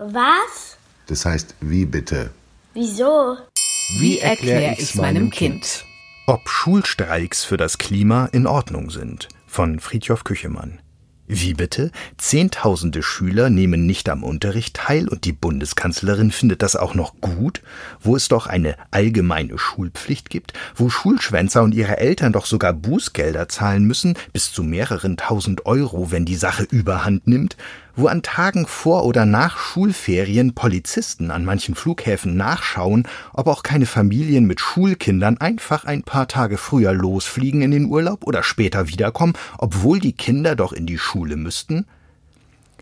[0.00, 0.78] Was?
[1.08, 2.30] Das heißt, wie bitte?
[2.72, 3.36] Wieso?
[3.98, 5.84] Wie erkläre ich's meinem Kind?
[6.28, 9.26] Ob Schulstreiks für das Klima in Ordnung sind.
[9.48, 10.78] Von Friedhof Küchemann.
[11.30, 11.90] Wie bitte?
[12.16, 17.60] Zehntausende Schüler nehmen nicht am Unterricht teil und die Bundeskanzlerin findet das auch noch gut,
[18.00, 23.48] wo es doch eine allgemeine Schulpflicht gibt, wo Schulschwänzer und ihre Eltern doch sogar Bußgelder
[23.50, 27.58] zahlen müssen, bis zu mehreren tausend Euro, wenn die Sache überhand nimmt,
[27.98, 33.86] wo an Tagen vor oder nach Schulferien Polizisten an manchen Flughäfen nachschauen, ob auch keine
[33.86, 39.32] Familien mit Schulkindern einfach ein paar Tage früher losfliegen in den Urlaub oder später wiederkommen,
[39.58, 41.86] obwohl die Kinder doch in die Schule müssten?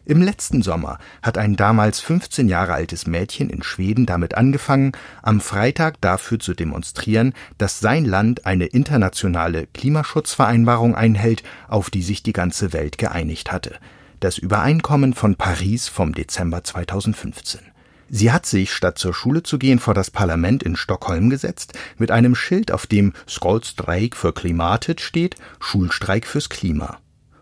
[0.05, 4.93] Im letzten Sommer hat ein damals 15 Jahre altes Mädchen in Schweden damit angefangen,
[5.23, 12.23] am Freitag dafür zu demonstrieren, dass sein Land eine internationale Klimaschutzvereinbarung einhält, auf die sich
[12.23, 13.81] die ganze Welt geeinigt hatte
[14.21, 17.61] das Übereinkommen von Paris vom Dezember 2015.
[18.09, 22.11] Sie hat sich, statt zur Schule zu gehen, vor das Parlament in Stockholm gesetzt, mit
[22.11, 26.99] einem Schild, auf dem Skolstreik für Klimatet steht, Schulstreik fürs Klima.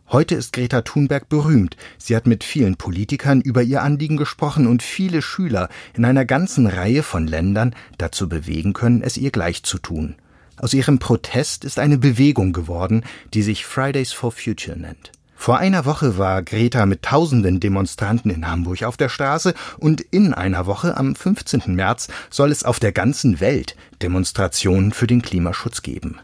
[0.09, 1.77] Heute ist Greta Thunberg berühmt.
[1.99, 6.67] Sie hat mit vielen Politikern über ihr Anliegen gesprochen und viele Schüler in einer ganzen
[6.67, 10.17] Reihe von Ländern dazu bewegen können, es ihr gleich zu tun.
[10.57, 15.11] Aus ihrem Protest ist eine Bewegung geworden, die sich Fridays for Future nennt.
[15.45, 20.33] Vor einer Woche war Greta mit tausenden Demonstranten in Hamburg auf der Straße und in
[20.33, 21.65] einer Woche, am 15.
[21.67, 26.19] März, soll es auf der ganzen Welt Demonstrationen für den Klimaschutz geben.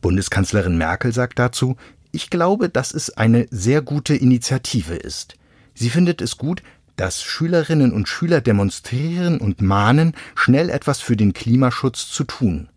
[0.00, 1.76] Bundeskanzlerin Merkel sagt dazu,
[2.12, 5.34] ich glaube, dass es eine sehr gute Initiative ist.
[5.74, 6.62] Sie findet es gut,
[6.96, 12.70] dass Schülerinnen und Schüler demonstrieren und mahnen, schnell etwas für den Klimaschutz zu tun.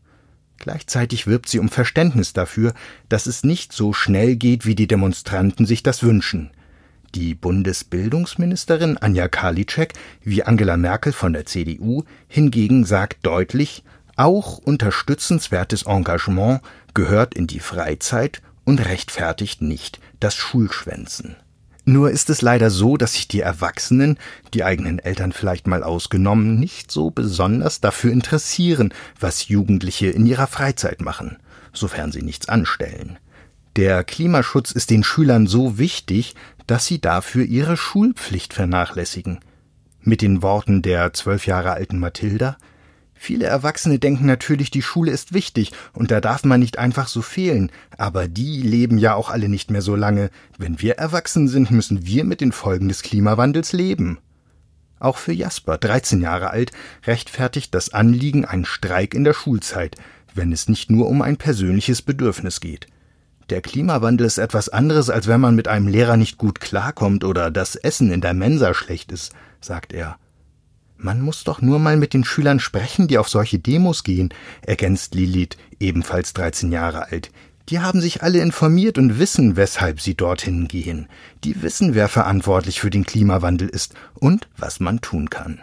[0.59, 2.73] Gleichzeitig wirbt sie um Verständnis dafür,
[3.09, 6.51] dass es nicht so schnell geht, wie die Demonstranten sich das wünschen.
[7.15, 13.83] Die Bundesbildungsministerin Anja Karliczek, wie Angela Merkel von der CDU, hingegen sagt deutlich,
[14.17, 16.61] auch unterstützenswertes Engagement
[16.93, 21.37] gehört in die Freizeit und rechtfertigt nicht das Schulschwänzen.
[21.89, 24.19] Nur ist es leider so, dass sich die Erwachsenen,
[24.53, 30.47] die eigenen Eltern vielleicht mal ausgenommen, nicht so besonders dafür interessieren, was Jugendliche in ihrer
[30.47, 31.37] Freizeit machen,
[31.71, 33.19] sofern sie nichts anstellen.
[33.77, 39.39] Der Klimaschutz ist den Schülern so wichtig, dass sie dafür ihre Schulpflicht vernachlässigen.
[40.01, 42.57] Mit den Worten der zwölf Jahre alten Mathilda
[43.17, 47.21] Viele Erwachsene denken natürlich, die Schule ist wichtig und da darf man nicht einfach so
[47.21, 50.29] fehlen, aber die leben ja auch alle nicht mehr so lange.
[50.57, 54.19] Wenn wir erwachsen sind, müssen wir mit den Folgen des Klimawandels leben.
[54.99, 56.71] Auch für Jasper, 13 Jahre alt,
[57.05, 59.95] rechtfertigt das Anliegen ein Streik in der Schulzeit,
[60.33, 62.87] wenn es nicht nur um ein persönliches Bedürfnis geht.
[63.49, 67.49] Der Klimawandel ist etwas anderes, als wenn man mit einem Lehrer nicht gut klarkommt oder
[67.49, 70.17] das Essen in der Mensa schlecht ist, sagt er.
[70.97, 75.13] Man muss doch nur mal mit den Schülern sprechen, die auf solche Demos gehen, ergänzt
[75.13, 77.31] Lilith, ebenfalls 13 Jahre alt.
[77.69, 81.07] Die haben sich alle informiert und wissen, weshalb sie dorthin gehen.
[81.43, 85.59] Die wissen, wer verantwortlich für den Klimawandel ist und was man tun kann.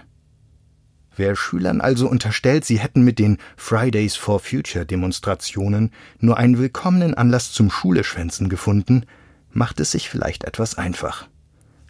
[1.17, 7.15] Wer Schülern also unterstellt, sie hätten mit den Fridays for Future Demonstrationen nur einen willkommenen
[7.15, 9.07] Anlass zum Schuleschwänzen gefunden,
[9.51, 11.29] macht es sich vielleicht etwas einfach.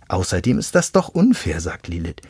[0.09, 2.21] Außerdem ist das doch unfair, sagt Lilith.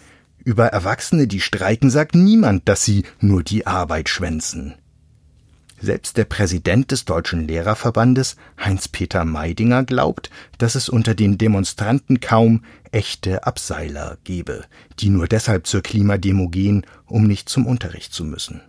[0.45, 4.75] Über Erwachsene, die streiken, sagt niemand, dass sie nur die Arbeit schwänzen.
[5.81, 12.63] Selbst der Präsident des Deutschen Lehrerverbandes, Heinz-Peter Meidinger, glaubt, dass es unter den Demonstranten kaum
[12.93, 14.65] echte Abseiler gebe,
[15.01, 18.61] die nur deshalb zur Klimademo gehen, um nicht zum Unterricht zu müssen.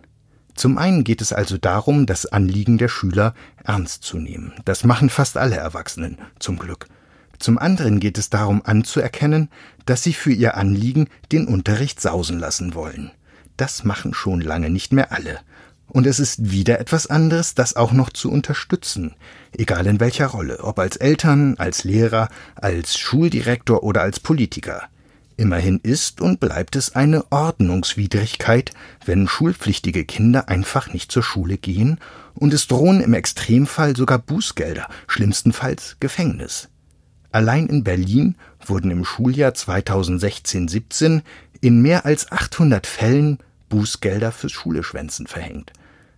[0.54, 4.54] Zum einen geht es also darum, das Anliegen der Schüler ernst zu nehmen.
[4.64, 6.88] Das machen fast alle Erwachsenen, zum Glück.
[7.38, 9.50] Zum anderen geht es darum anzuerkennen,
[9.84, 13.10] dass sie für ihr Anliegen den Unterricht sausen lassen wollen.
[13.56, 15.40] Das machen schon lange nicht mehr alle.
[15.88, 19.14] Und es ist wieder etwas anderes, das auch noch zu unterstützen,
[19.52, 24.82] egal in welcher Rolle, ob als Eltern, als Lehrer, als Schuldirektor oder als Politiker.
[25.38, 28.72] Immerhin ist und bleibt es eine Ordnungswidrigkeit,
[29.04, 32.00] wenn schulpflichtige Kinder einfach nicht zur Schule gehen,
[32.34, 36.68] und es drohen im Extremfall sogar Bußgelder, schlimmstenfalls Gefängnis.
[37.36, 38.34] Allein in Berlin
[38.64, 41.20] wurden im Schuljahr 2016/17
[41.60, 45.74] in mehr als 800 Fällen Bußgelder fürs Schuleschwänzen verhängt.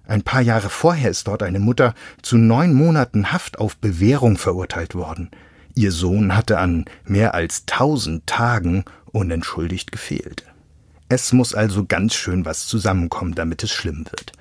[0.07, 4.95] Ein paar Jahre vorher ist dort eine Mutter zu neun Monaten Haft auf Bewährung verurteilt
[4.95, 5.33] worden.
[5.75, 10.45] Ihr Sohn hatte an mehr als tausend Tagen unentschuldigt gefehlt.
[11.09, 14.35] Es muss also ganz schön was zusammenkommen, damit es schlimm wird.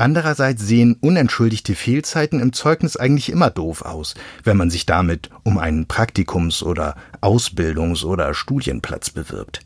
[0.00, 4.14] Andererseits sehen unentschuldigte Fehlzeiten im Zeugnis eigentlich immer doof aus,
[4.44, 9.60] wenn man sich damit um einen Praktikums- oder Ausbildungs- oder Studienplatz bewirbt.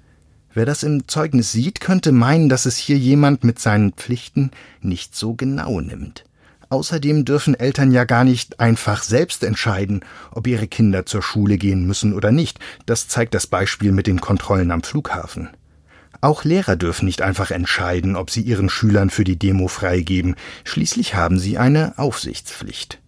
[0.54, 4.50] Wer das im Zeugnis sieht, könnte meinen, dass es hier jemand mit seinen Pflichten
[4.80, 6.24] nicht so genau nimmt.
[6.70, 11.86] Außerdem dürfen Eltern ja gar nicht einfach selbst entscheiden, ob ihre Kinder zur Schule gehen
[11.86, 12.58] müssen oder nicht.
[12.86, 15.50] Das zeigt das Beispiel mit den Kontrollen am Flughafen.
[16.22, 20.36] Auch Lehrer dürfen nicht einfach entscheiden, ob sie ihren Schülern für die Demo freigeben.
[20.62, 23.00] Schließlich haben sie eine Aufsichtspflicht.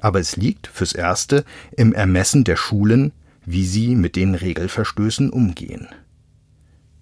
[0.00, 1.44] Aber es liegt fürs Erste
[1.76, 3.12] im Ermessen der Schulen,
[3.44, 5.86] wie sie mit den Regelverstößen umgehen.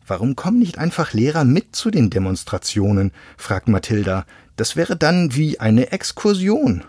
[0.04, 3.12] Warum kommen nicht einfach Lehrer mit zu den Demonstrationen?
[3.36, 4.26] fragt Mathilda.
[4.56, 6.82] Das wäre dann wie eine Exkursion.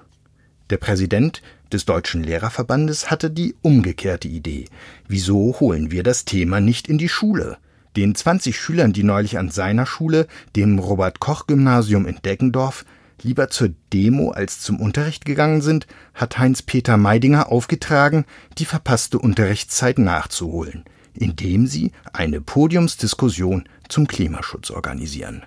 [0.71, 4.65] Der Präsident des Deutschen Lehrerverbandes hatte die umgekehrte Idee.
[5.07, 7.59] Wieso holen wir das Thema nicht in die Schule?
[7.95, 12.85] Den 20 Schülern, die neulich an seiner Schule, dem Robert Koch Gymnasium in Deggendorf,
[13.21, 18.25] lieber zur Demo als zum Unterricht gegangen sind, hat Heinz-Peter Meidinger aufgetragen,
[18.57, 25.43] die verpasste Unterrichtszeit nachzuholen, indem sie eine Podiumsdiskussion zum Klimaschutz organisieren.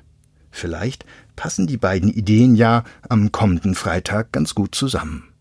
[0.51, 1.05] Vielleicht
[1.35, 5.34] passen die beiden Ideen ja am kommenden Freitag ganz gut zusammen.